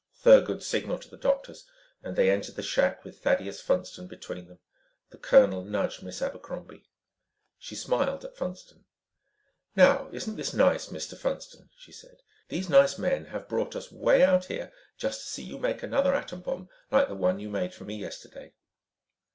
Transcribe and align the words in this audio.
Thurgood 0.15 0.63
signaled 0.63 1.03
to 1.03 1.09
the 1.11 1.15
doctors 1.17 1.69
and 2.01 2.15
they 2.15 2.31
entered 2.31 2.55
the 2.55 2.63
shack 2.63 3.03
with 3.03 3.19
Thaddeus 3.21 3.61
Funston 3.61 4.07
between 4.07 4.47
them. 4.47 4.57
The 5.11 5.19
colonel 5.19 5.63
nudged 5.63 6.01
Miss 6.01 6.23
Abercrombie. 6.23 6.89
She 7.59 7.75
smiled 7.75 8.25
at 8.25 8.35
Funston. 8.35 8.85
"Now 9.75 10.09
isn't 10.11 10.37
this 10.37 10.55
nice, 10.55 10.87
Mr. 10.87 11.15
Funston," 11.15 11.69
she 11.77 11.91
said. 11.91 12.23
"These 12.49 12.67
nice 12.67 12.97
men 12.97 13.25
have 13.25 13.47
brought 13.47 13.75
us 13.75 13.91
way 13.91 14.23
out 14.23 14.45
here 14.45 14.73
just 14.97 15.21
to 15.21 15.27
see 15.29 15.43
you 15.43 15.59
make 15.59 15.83
another 15.83 16.15
atom 16.15 16.41
bomb 16.41 16.67
like 16.89 17.07
the 17.07 17.13
one 17.13 17.37
you 17.39 17.51
made 17.51 17.71
for 17.71 17.83
me 17.83 17.95
yesterday." 17.97 18.55